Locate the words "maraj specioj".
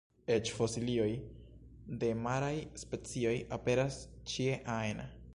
2.21-3.33